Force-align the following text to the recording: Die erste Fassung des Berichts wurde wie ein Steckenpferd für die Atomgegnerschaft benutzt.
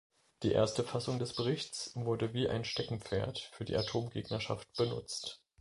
Die 0.41 0.51
erste 0.51 0.83
Fassung 0.83 1.19
des 1.19 1.35
Berichts 1.35 1.91
wurde 1.93 2.33
wie 2.33 2.49
ein 2.49 2.65
Steckenpferd 2.65 3.37
für 3.51 3.65
die 3.65 3.75
Atomgegnerschaft 3.77 4.73
benutzt. 4.73 5.43